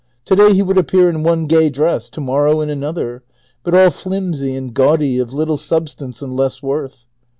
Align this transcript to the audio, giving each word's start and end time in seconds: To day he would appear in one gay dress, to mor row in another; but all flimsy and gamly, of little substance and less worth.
To 0.25 0.35
day 0.35 0.51
he 0.55 0.63
would 0.63 0.79
appear 0.79 1.09
in 1.11 1.21
one 1.21 1.45
gay 1.45 1.69
dress, 1.69 2.09
to 2.09 2.21
mor 2.21 2.45
row 2.45 2.61
in 2.61 2.71
another; 2.71 3.21
but 3.63 3.75
all 3.75 3.91
flimsy 3.91 4.55
and 4.55 4.73
gamly, 4.73 5.21
of 5.21 5.31
little 5.31 5.57
substance 5.57 6.23
and 6.23 6.35
less 6.35 6.63
worth. 6.63 7.05